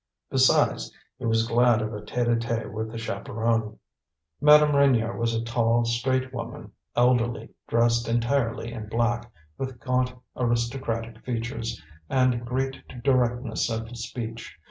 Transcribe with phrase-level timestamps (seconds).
[0.31, 3.77] Besides, he was glad of a tête à tête with the chaperone.
[4.41, 11.23] Madame Reynier was a tall, straight woman, elderly, dressed entirely in black, with gaunt, aristocratic
[11.23, 11.79] features
[12.09, 14.57] and great directness of speech.